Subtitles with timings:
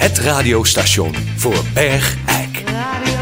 [0.00, 2.62] Het radiostation voor Bergijk.
[2.66, 3.18] Radio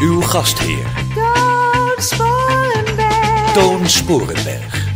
[0.00, 3.52] Uw gastheer, Toon Sporenberg.
[3.52, 4.86] Toon Sporenberg.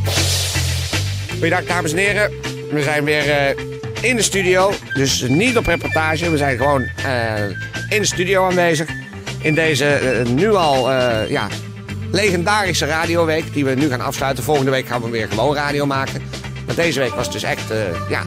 [1.31, 2.33] Goeiedag dames en heren.
[2.71, 3.65] We zijn weer eh,
[4.01, 4.73] in de studio.
[4.95, 6.31] Dus niet op reportage.
[6.31, 7.45] We zijn gewoon eh,
[7.89, 8.89] in de studio aanwezig.
[9.41, 11.49] In deze eh, nu al eh, ja,
[12.11, 13.53] legendarische radioweek.
[13.53, 14.45] Die we nu gaan afsluiten.
[14.45, 16.23] Volgende week gaan we weer gewoon radio maken.
[16.67, 18.23] Maar deze week was dus echt eh, ja,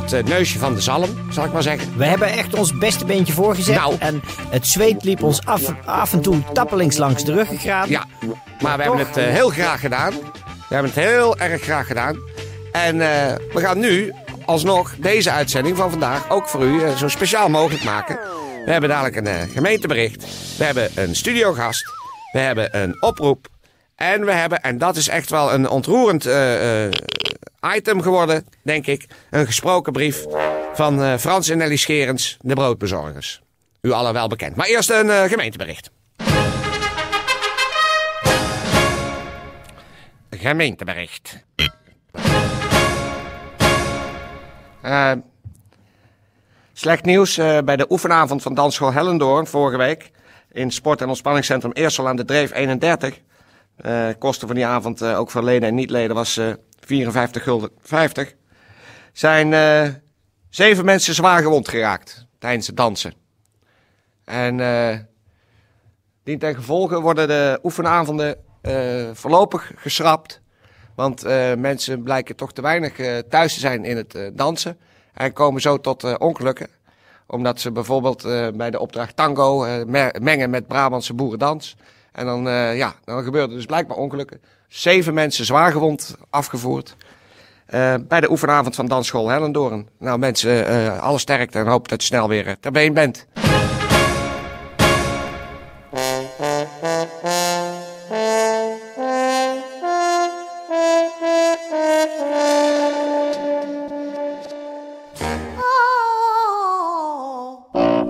[0.00, 1.96] het eh, neusje van de zalm, zal ik maar zeggen.
[1.96, 3.76] We hebben echt ons beste beentje voorgezet.
[3.76, 3.96] Nou.
[3.98, 7.88] En het zweet liep ons af, af en toe tappelings langs de ruggengraat.
[7.88, 8.04] Ja,
[8.60, 10.12] maar we hebben het eh, heel graag gedaan.
[10.68, 12.16] We hebben het heel erg graag gedaan.
[12.72, 12.98] En
[13.52, 14.12] we gaan nu
[14.44, 18.18] alsnog deze uitzending van vandaag ook voor u zo speciaal mogelijk maken.
[18.64, 20.24] We hebben dadelijk een gemeentebericht.
[20.58, 21.84] We hebben een studiogast.
[22.32, 23.48] We hebben een oproep.
[23.96, 26.26] En we hebben, en dat is echt wel een ontroerend
[27.70, 30.24] item geworden, denk ik, een gesproken brief
[30.72, 33.42] van eh, Frans en Nelly Scherens, de broodbezorgers.
[33.80, 34.56] U allen wel bekend.
[34.56, 35.90] Maar eerst een eh, gemeentebericht.
[40.30, 41.44] Gemeentebericht.
[44.82, 45.12] Eh,
[46.72, 50.10] slecht nieuws bij de oefenavond van Dansschool Hellendoorn vorige week.
[50.52, 53.20] In Sport- en Ontspanningscentrum Eersel aan de Dreef 31.
[53.76, 56.40] Eh kosten van die avond, ook voor leden en niet-leden, was
[56.86, 58.34] 54 gulden 50.
[59.12, 59.88] Zijn eh,
[60.48, 63.14] zeven mensen zwaar gewond geraakt tijdens het dansen.
[64.24, 64.98] En eh
[66.24, 70.40] dien ten gevolge worden de oefenavonden eh, voorlopig geschrapt.
[70.94, 71.22] Want
[71.56, 74.78] mensen blijken toch te weinig thuis te zijn in het dansen.
[75.14, 76.68] En komen zo tot ongelukken.
[77.26, 78.22] Omdat ze bijvoorbeeld
[78.56, 81.76] bij de opdracht tango me- mengen met Brabantse boerendans.
[82.12, 82.42] En dan,
[82.76, 84.40] ja, dan gebeuren er dus blijkbaar ongelukken.
[84.72, 86.96] Zeven mensen zwaargewond afgevoerd.
[87.66, 89.88] eh, bij de oefenavond van Dansschool Hellendoorn.
[89.98, 93.26] Nou mensen, eh alle sterkte en hoop dat je snel weer ter been bent.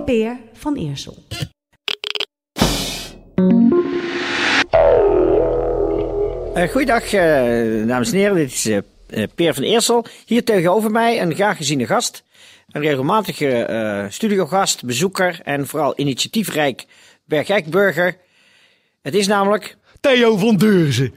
[0.04, 1.14] Peer van Eersel.
[6.62, 8.36] Eh, goeiedag, eh, dames en heren.
[8.36, 10.04] Dit is eh, Peer van Eersel.
[10.26, 12.22] Hier tegenover mij een graag geziene gast.
[12.70, 16.84] Een regelmatige studiogast, bezoeker en vooral initiatiefrijk
[17.24, 18.16] Bergijkburger.
[19.02, 19.76] Het is namelijk...
[20.00, 21.12] Theo van Deurzen.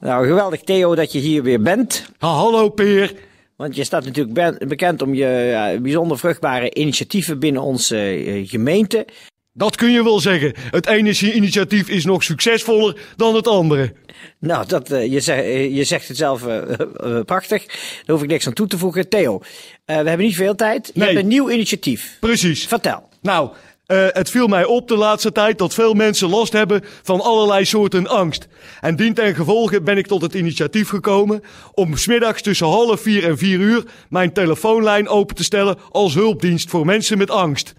[0.00, 2.08] Nou, geweldig Theo dat je hier weer bent.
[2.18, 3.14] Ha, hallo Peer.
[3.56, 9.06] Want je staat natuurlijk bekend om je ja, bijzonder vruchtbare initiatieven binnen onze gemeente.
[9.58, 10.52] Dat kun je wel zeggen.
[10.70, 13.92] Het ene initiatief is nog succesvoller dan het andere.
[14.38, 17.66] Nou, dat, eh, je, zegt, eh, je zegt het zelf eh, prachtig.
[17.66, 19.08] Daar hoef ik niks aan toe te voegen.
[19.08, 19.38] Theo,
[19.84, 20.86] we hebben niet veel tijd.
[20.86, 21.08] Je Nee.
[21.08, 22.16] hebt een nieuw initiatief.
[22.20, 22.66] Precies.
[22.66, 23.08] Vertel.
[23.22, 23.50] Nou,
[23.86, 28.06] het viel mij op de laatste tijd dat veel mensen last hebben van allerlei soorten
[28.06, 28.48] angst.
[28.80, 31.42] En dien ten gevolge ben ik tot het initiatief gekomen
[31.74, 36.70] om smiddags tussen half vier en vier uur mijn telefoonlijn open te stellen als hulpdienst
[36.70, 37.74] voor mensen met angst.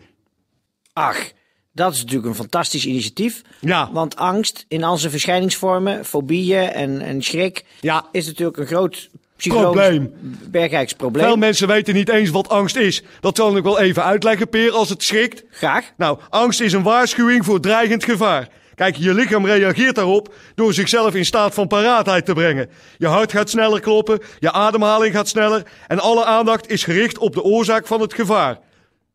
[0.94, 1.31] Ach,
[1.79, 3.41] dat is natuurlijk een fantastisch initiatief.
[3.59, 3.90] Ja.
[3.91, 8.06] Want angst in al zijn verschijningsvormen, fobieën en, en schrik, Ja.
[8.12, 9.09] is natuurlijk een groot
[9.47, 10.13] Probleem.
[10.50, 11.25] Bergrijks probleem.
[11.25, 13.03] Veel mensen weten niet eens wat angst is.
[13.19, 15.44] Dat zal ik wel even uitleggen, Peer, als het schrikt.
[15.51, 15.91] Graag.
[15.97, 18.47] Nou, angst is een waarschuwing voor dreigend gevaar.
[18.75, 22.69] Kijk, je lichaam reageert daarop door zichzelf in staat van paraatheid te brengen.
[22.97, 27.34] Je hart gaat sneller kloppen, je ademhaling gaat sneller en alle aandacht is gericht op
[27.34, 28.59] de oorzaak van het gevaar.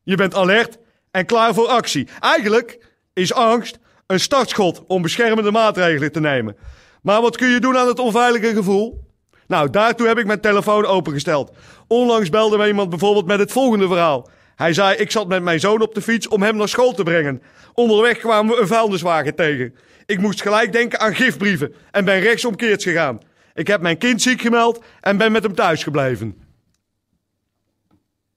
[0.02, 0.78] Je bent alert
[1.14, 2.08] en klaar voor actie.
[2.20, 6.56] Eigenlijk is angst een startschot om beschermende maatregelen te nemen.
[7.02, 9.04] Maar wat kun je doen aan het onveilige gevoel?
[9.46, 11.52] Nou, daartoe heb ik mijn telefoon opengesteld.
[11.88, 14.28] Onlangs belde me iemand bijvoorbeeld met het volgende verhaal.
[14.56, 17.02] Hij zei, ik zat met mijn zoon op de fiets om hem naar school te
[17.02, 17.42] brengen.
[17.74, 19.74] Onderweg kwamen we een vuilniswagen tegen.
[20.06, 23.18] Ik moest gelijk denken aan gifbrieven en ben rechtsomkeerd gegaan.
[23.54, 26.42] Ik heb mijn kind ziek gemeld en ben met hem thuis gebleven.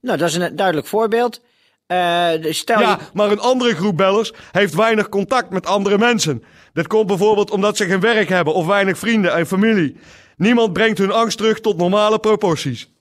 [0.02, 1.42] Nou, dat is een duidelijk voorbeeld.
[1.88, 3.06] Eh, stel Ja, je...
[3.14, 6.44] maar een andere groep bellers heeft weinig contact met andere mensen.
[6.74, 9.98] Dat komt bijvoorbeeld omdat ze geen werk hebben of weinig vrienden en familie.
[10.38, 12.92] Niemand brengt hun angst terug tot normale proporties.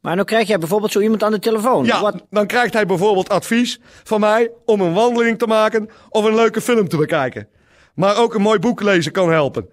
[0.00, 1.84] Maar dan krijg jij bijvoorbeeld zo iemand aan de telefoon.
[1.84, 6.24] Ja, Wat, dan krijgt hij bijvoorbeeld advies van mij om een wandeling te maken of
[6.24, 7.48] een leuke film te bekijken.
[7.94, 9.68] Maar ook een mooi boek lezen kan helpen.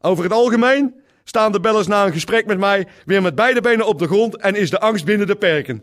[0.00, 0.94] Over het algemeen
[1.24, 4.36] staan de bellers na een gesprek met mij weer met beide benen op de grond
[4.36, 5.82] en is de angst binnen de perken.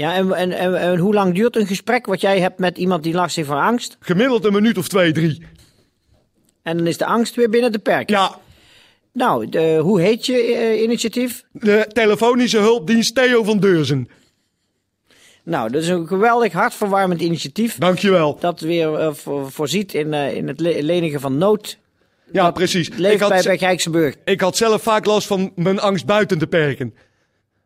[0.00, 3.02] Ja, en, en, en, en hoe lang duurt een gesprek wat jij hebt met iemand
[3.02, 3.96] die last heeft van angst?
[4.00, 5.42] Gemiddeld een minuut of twee, drie.
[6.62, 8.16] En dan is de angst weer binnen de perken.
[8.16, 8.38] Ja,
[9.12, 11.44] Nou, de, hoe heet je eh, initiatief?
[11.52, 14.08] de telefonische hulpdienst Theo van Deurzen.
[15.44, 17.78] Nou, dat is een geweldig hartverwarmend initiatief.
[17.78, 18.36] Dankjewel.
[18.40, 21.78] Dat weer eh, voor- voorziet in, eh, in het le- lenigen van nood.
[22.32, 22.88] Ja, precies.
[22.88, 24.14] Ik Leeft bij, had, bij Gijksenburg.
[24.24, 26.94] ik had zelf vaak last van mijn angst buiten de perken.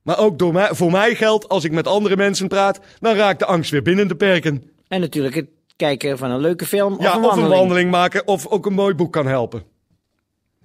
[0.05, 3.39] Maar ook door mij, voor mij geldt, als ik met andere mensen praat, dan raakt
[3.39, 4.71] de angst weer binnen de perken.
[4.89, 5.47] En natuurlijk het
[5.77, 7.53] kijken van een leuke film Ja, of een of wandeling.
[7.53, 9.63] een wandeling maken of ook een mooi boek kan helpen.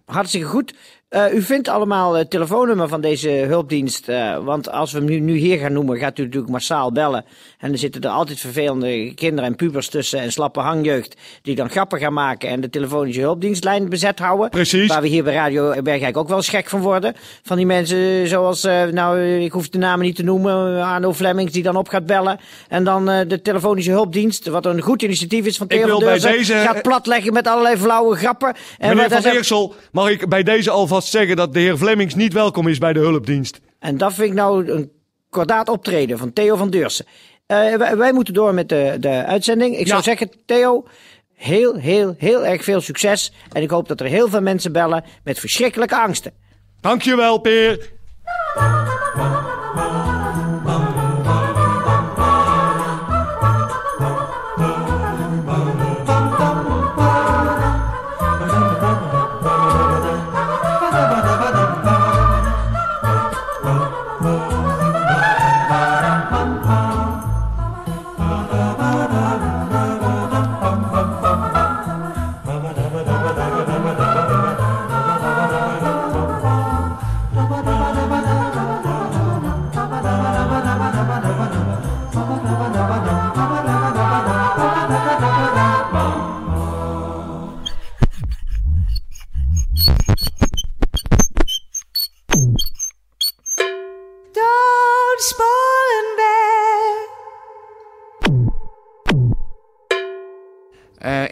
[0.05, 0.73] Hartstikke goed.
[1.09, 4.07] Eh, u vindt allemaal het telefoonnummer van deze hulpdienst.
[4.09, 7.25] eh, want als we hem nu, nu hier gaan noemen, gaat u natuurlijk massaal bellen.
[7.59, 11.15] En er zitten er altijd vervelende kinderen en pubers tussen en slappe hangjeugd.
[11.41, 14.49] Die dan grappen gaan maken en de telefonische hulpdienstlijn bezet houden.
[14.49, 14.87] Precies.
[14.87, 17.13] Waar we hier bij Radio Bergijk ook wel eens gek van worden.
[17.43, 20.77] Van die mensen zoals, eh, nou, eh, ik hoef de namen niet te noemen.
[20.77, 22.39] eh, Arno Flemings die dan op gaat bellen.
[22.67, 25.99] En dan eh, de telefonische hulpdienst, wat een goed initiatief is van Ik Theo wil
[25.99, 28.53] van bij deze- gaat platleggen met allerlei flauwe grappen.
[28.77, 32.33] En Meneer Van Eersel, mag ik bij deze alvast zeggen dat de heer Flemings niet
[32.33, 33.59] welkom is bij de hulpdienst?
[33.79, 34.91] En dat vind ik nou een
[35.29, 37.05] kordaat optreden van Theo van Deursen.
[37.45, 39.77] Eh, wij, wij moeten door met de, de uitzending.
[39.77, 40.85] Ik zou zeggen, Theo,
[41.33, 43.33] heel, heel, heel erg veel succes.
[43.51, 46.33] En ik hoop dat er heel veel mensen bellen met verschrikkelijke angsten.
[46.81, 47.89] Dankjewel, Peer.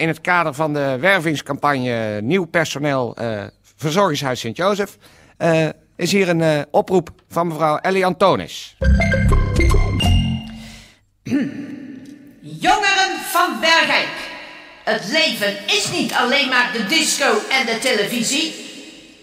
[0.07, 3.43] In het kader van de wervingscampagne Nieuw Personeel eh,
[3.75, 4.97] Verzorgingshuis Sint-Jozef
[5.37, 8.77] eh, is hier een eh, oproep van mevrouw Ellie Antonis.
[12.41, 14.07] Jongeren van Bergijk.
[14.83, 18.55] Het leven is niet alleen maar de disco en de televisie.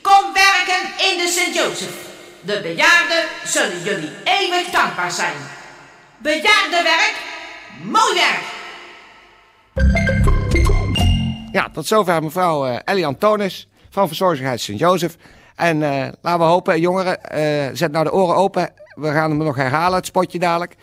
[0.03, 1.95] Kom werken in de Sint-Jozef.
[2.41, 5.37] De bejaarden zullen jullie eeuwig dankbaar zijn.
[6.19, 7.15] Bejaardenwerk,
[7.83, 8.54] mooi werk.
[11.55, 15.17] Ja, tot zover mevrouw eh, Ellie Antonis van Verzorgingshuis Sint-Jozef.
[15.56, 18.73] En eh, laten we hopen, jongeren, eh, zet nou de oren open.
[18.95, 20.77] We gaan hem nog herhalen, het spotje dadelijk.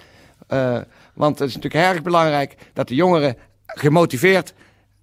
[0.48, 0.78] Eh,
[1.14, 4.54] want het is natuurlijk erg belangrijk dat de jongeren gemotiveerd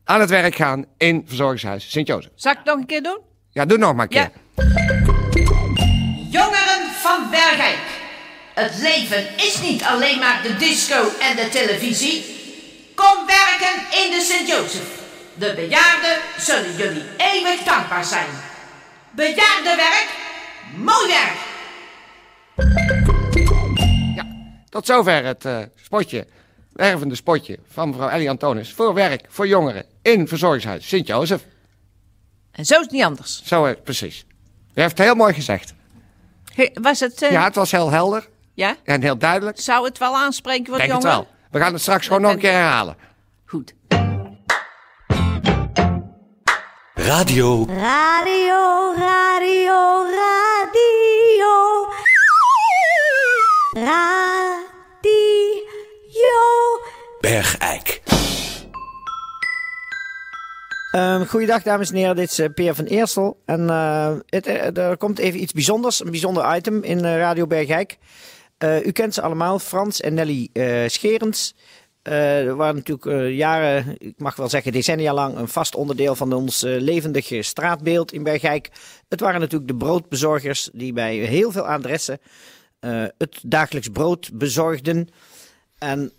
[0.04, 2.30] aan het werk gaan in Verzorgingshuis Sint-Jozef.
[2.34, 3.18] Zal ik het nog een keer doen?
[3.50, 4.30] Ja, doe nog maar een keer.
[4.54, 4.64] Ja.
[6.30, 7.78] Jongeren van Bergijk.
[8.54, 12.24] Het leven is niet alleen maar de disco en de televisie.
[12.94, 14.97] Kom werken in de Sint-Jozef.
[15.38, 18.26] De bejaarden zullen jullie eeuwig dankbaar zijn.
[19.10, 20.08] Bejaardenwerk,
[20.76, 21.46] mooi werk.
[24.68, 26.26] Tot zover het eh, spotje,
[26.72, 31.42] wervende spotje van mevrouw Ellie Antonis voor werk voor jongeren in Verzorgingshuis Sint-Jozef.
[32.52, 33.42] En zo is het niet anders.
[33.44, 34.24] Zo, eh, precies.
[34.74, 35.74] U heeft het heel mooi gezegd.
[36.74, 37.22] Was het...
[37.22, 38.76] eh, Ja, het was heel helder ja?
[38.84, 39.60] en heel duidelijk.
[39.60, 41.24] Zou het wel aanspreken voor Denk het jongeren?
[41.24, 41.36] wel.
[41.50, 42.96] We gaan het straks gewoon nog een keer herhalen.
[43.46, 43.74] Goed.
[47.08, 51.52] Radio, Radio, radio, radio.
[53.72, 54.38] Radio.
[57.20, 58.02] Bergijk.
[60.90, 63.40] Ehm goeiedag dames en heren, dit is eh, Peer van Eersel.
[63.44, 67.46] En eh, het, eh, er komt even iets bijzonders, een bijzonder item in eh, Radio
[67.46, 67.98] Bergijk.
[68.58, 71.54] Eh, u kent ze allemaal, Frans en Nelly eh, Scherens.
[72.08, 76.14] Eh er waren natuurlijk eh, jaren, ik mag wel zeggen decennia lang, een vast onderdeel
[76.14, 78.70] van ons eh, levendige straatbeeld in Bergijk.
[79.08, 82.18] Het waren natuurlijk de broodbezorgers die bij heel veel adressen
[83.18, 85.08] het dagelijks brood bezorgden.
[85.78, 86.12] En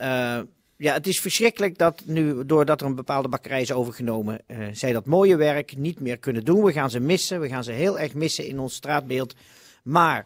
[0.78, 4.42] ja, het is verschrikkelijk dat nu, doordat er een bepaalde bakkerij is overgenomen,
[4.72, 6.64] zij dat mooie werk niet meer kunnen doen.
[6.64, 9.36] We gaan ze missen, we gaan ze heel erg missen in ons straatbeeld.
[9.84, 10.26] Maar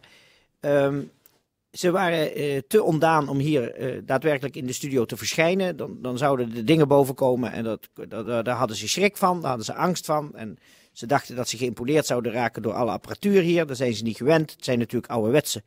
[0.60, 1.00] ehm,
[1.74, 5.76] ze waren eh, te ondaan om hier eh, daadwerkelijk in de studio te verschijnen.
[5.76, 9.48] Dan, dan zouden de dingen bovenkomen en dat, dat, daar hadden ze schrik van, daar
[9.48, 10.34] hadden ze angst van.
[10.34, 10.58] En
[10.92, 13.66] ze dachten dat ze geïmponeerd zouden raken door alle apparatuur hier.
[13.66, 14.50] Daar zijn ze niet gewend.
[14.50, 15.62] Het zijn natuurlijk ouderwetse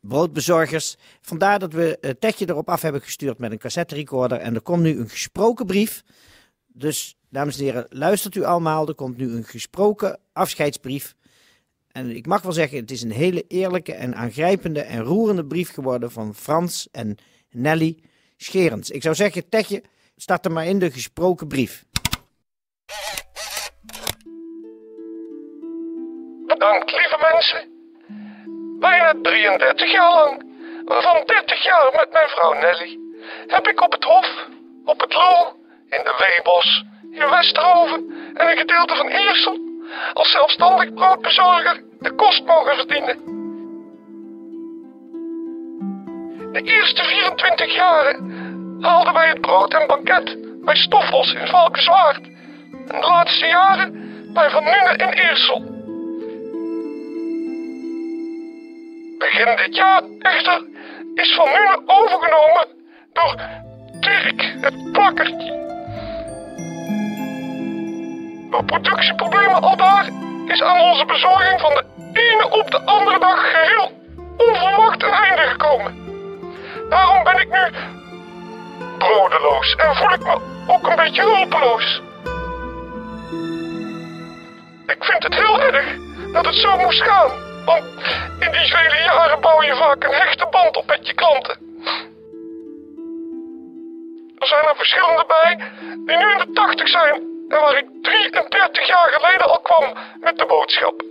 [0.00, 0.96] broodbezorgers.
[1.20, 4.38] Vandaar dat we het Tetje erop af hebben gestuurd met een cassette recorder.
[4.38, 6.02] En er komt nu een gesproken brief.
[6.66, 8.88] Dus, dames en heren, luistert u allemaal.
[8.88, 11.14] Er komt nu een gesproken afscheidsbrief.
[11.96, 15.72] En ik mag wel zeggen, het is een hele eerlijke en aangrijpende en roerende brief
[15.72, 17.16] geworden van Frans en
[17.50, 17.98] Nelly
[18.36, 18.90] Scherens.
[18.90, 19.82] Ik zou zeggen, Tetje,
[20.16, 21.84] start er maar in de gesproken brief.
[26.46, 27.62] Bedankt, lieve mensen.
[28.80, 30.44] Bijna 33 jaar lang,
[30.84, 32.98] waarvan 30 jaar met mijn vrouw Nelly,
[33.46, 34.46] heb ik op het Hof,
[34.84, 35.56] op het Loo,
[35.88, 39.65] in de Weebos, in Westerhoven en een gedeelte van Eersel
[40.12, 43.34] als zelfstandig broodbezorger de kost mogen verdienen.
[46.52, 48.44] De eerste 24 jaren
[48.80, 52.20] haalden wij het brood en banket bij Stoffels in Valkenswaard.
[52.70, 53.92] En de laatste jaren
[54.32, 55.60] bij Van Nuenen in Eersel.
[59.18, 60.64] Begin dit jaar echter
[61.14, 62.66] is Van Nuenen overgenomen
[63.12, 63.40] door
[64.00, 65.65] Dirk het Plakkertje.
[68.64, 70.08] Productieproblemen al daar
[70.46, 73.92] is aan onze bezorging van de ene op de andere dag geheel
[74.36, 75.94] onverwacht een einde gekomen.
[76.88, 77.78] Daarom ben ik nu
[78.98, 82.00] brodeloos en voel ik me ook een beetje hulpeloos.
[84.86, 85.86] Ik vind het heel erg
[86.32, 87.30] dat het zo moest gaan,
[87.64, 87.84] want
[88.38, 91.56] in die vele jaren bouw je vaak een hechte band op met je klanten.
[94.38, 95.56] Er zijn er verschillende bij
[96.06, 100.38] die nu in de tachtig zijn en waar ik 33 jaar geleden al kwam met
[100.38, 101.02] de boodschap.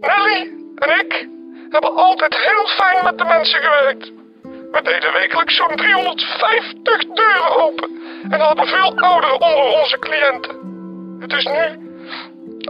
[0.00, 1.28] Nelly en ik
[1.70, 4.12] hebben altijd heel fijn met de mensen gewerkt.
[4.70, 7.90] We deden wekelijks zo'n 350 deuren open
[8.30, 10.56] en hadden veel ouderen onder onze cliënten.
[11.20, 11.78] Het is nu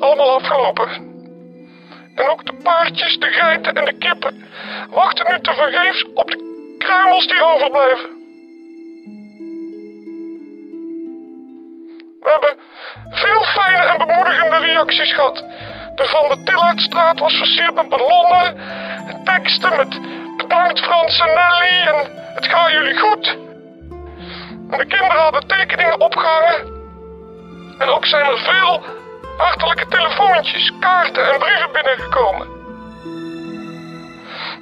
[0.00, 1.12] allemaal afgelopen.
[2.14, 4.44] En ook de paardjes, de geiten en de kippen
[4.90, 8.23] wachten nu tevergeefs op de kruimels die overblijven.
[12.40, 12.58] Hebben
[13.10, 15.44] veel fijne en bemoedigende reacties gehad.
[15.94, 18.56] De Van de Tillardstraat was versierd met ballonnen,
[19.24, 20.00] teksten met
[20.36, 23.36] bedankt Frans en Nelly en het gaat jullie goed.
[24.78, 26.72] De kinderen hadden tekeningen opgehangen.
[27.78, 28.82] En ook zijn er veel
[29.36, 32.46] hartelijke telefoontjes, kaarten en brieven binnengekomen.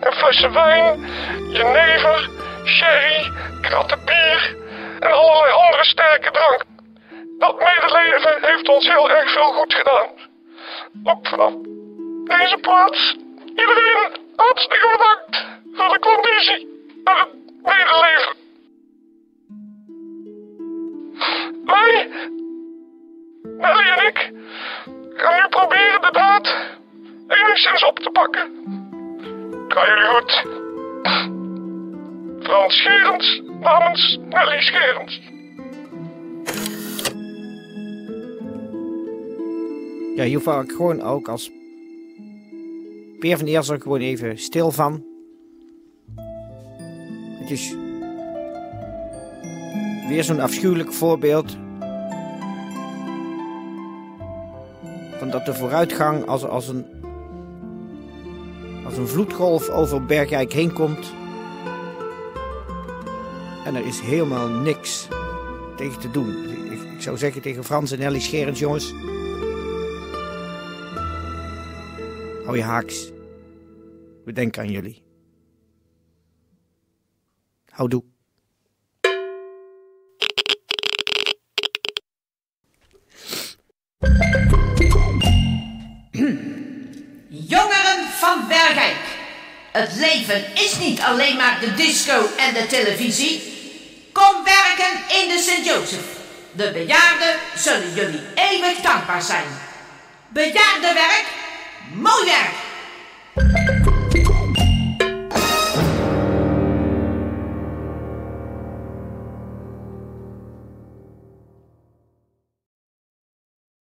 [0.01, 1.07] En flessen wijn,
[1.49, 2.29] jenever,
[2.65, 4.57] sherry, kratten bier
[5.01, 6.72] en allerlei andere sterke drank.
[7.83, 10.09] Dat medeleven heeft ons heel erg veel goed gedaan.
[11.05, 11.53] Ook vanaf
[12.25, 13.17] deze plaats.
[13.47, 16.69] Iedereen hartstikke bedankt voor de conditie
[17.05, 17.29] en het
[17.63, 18.37] medeleven.
[21.65, 22.11] Wij,
[23.43, 24.33] Nelly en ik,
[25.15, 26.57] gaan nu proberen de daad
[27.29, 28.51] enigszins op te pakken.
[29.69, 30.47] Ga jullie goed.
[32.43, 35.32] Frans Scherens namens Nelly Scherens.
[40.23, 41.51] Ja, hier val ik gewoon ook als
[43.19, 45.05] Peer van Eersel gewoon even stil van.
[47.41, 47.75] Het is
[50.09, 51.57] weer zo'n afschuwelijk voorbeeld
[55.19, 56.85] van dat de vooruitgang als, als, een,
[58.85, 61.13] als een vloedgolf over Bergijk heen komt.
[63.65, 65.09] En er is helemaal niks
[65.77, 66.29] tegen te doen.
[66.71, 68.95] Ik, ik zou zeggen tegen Frans en Ellie Scherens, jongens.
[72.45, 73.11] Hou je haaks.
[74.25, 75.03] We denken aan jullie.
[77.69, 78.03] Houdoe.
[87.29, 88.97] Jongeren van Bergijk.
[89.73, 93.43] Het leven is niet alleen maar de disco en de televisie.
[94.13, 96.21] Kom werken in de Sint-Joseph.
[96.53, 99.47] De bejaarden zullen jullie eeuwig dankbaar zijn.
[100.29, 101.42] Bejaardenwerk,
[101.95, 102.62] mooi werk.